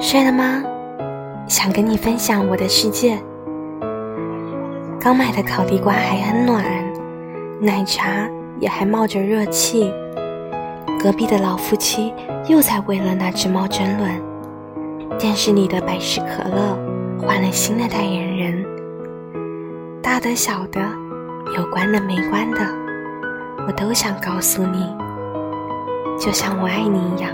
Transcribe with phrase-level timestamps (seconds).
[0.00, 0.64] 睡了吗？
[1.46, 3.18] 想跟你分享我的世界。
[4.98, 6.64] 刚买的烤地瓜还很暖
[7.60, 8.26] 奶茶
[8.58, 9.92] 也还冒着热气
[10.98, 12.12] 隔壁的老夫妻
[12.48, 14.10] 又在为了那只猫争论
[15.18, 16.78] 电视里的百事可乐
[17.18, 18.64] 换了新的代言人
[20.02, 20.80] 大的小的
[21.56, 22.60] 有关的没关的
[23.66, 24.94] 我都想告诉你
[26.18, 27.30] 就像我爱你一样